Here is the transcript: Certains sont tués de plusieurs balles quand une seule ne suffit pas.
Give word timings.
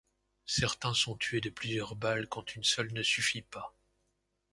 Certains 0.47 0.95
sont 0.95 1.15
tués 1.15 1.41
de 1.41 1.51
plusieurs 1.51 1.95
balles 1.95 2.27
quand 2.27 2.55
une 2.55 2.63
seule 2.63 2.91
ne 2.91 3.03
suffit 3.03 3.43
pas. 3.43 3.75